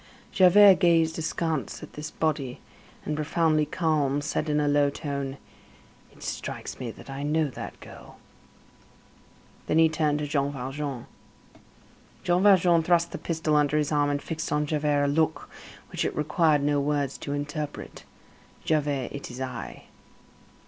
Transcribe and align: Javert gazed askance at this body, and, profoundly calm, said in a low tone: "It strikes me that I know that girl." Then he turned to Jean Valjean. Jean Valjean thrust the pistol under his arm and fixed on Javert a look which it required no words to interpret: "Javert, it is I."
Javert 0.31 0.79
gazed 0.79 1.19
askance 1.19 1.83
at 1.83 1.93
this 1.93 2.09
body, 2.09 2.59
and, 3.05 3.15
profoundly 3.15 3.67
calm, 3.67 4.19
said 4.19 4.49
in 4.49 4.59
a 4.59 4.67
low 4.67 4.89
tone: 4.89 5.37
"It 6.11 6.23
strikes 6.23 6.79
me 6.79 6.89
that 6.89 7.07
I 7.07 7.21
know 7.21 7.51
that 7.51 7.79
girl." 7.81 8.17
Then 9.67 9.77
he 9.77 9.89
turned 9.89 10.17
to 10.17 10.25
Jean 10.25 10.53
Valjean. 10.53 11.05
Jean 12.23 12.41
Valjean 12.41 12.81
thrust 12.81 13.11
the 13.11 13.19
pistol 13.19 13.55
under 13.55 13.77
his 13.77 13.91
arm 13.91 14.09
and 14.09 14.23
fixed 14.23 14.51
on 14.51 14.65
Javert 14.65 15.03
a 15.05 15.07
look 15.07 15.51
which 15.91 16.03
it 16.03 16.15
required 16.15 16.63
no 16.63 16.81
words 16.81 17.15
to 17.19 17.33
interpret: 17.33 18.03
"Javert, 18.65 19.09
it 19.11 19.29
is 19.29 19.39
I." 19.39 19.83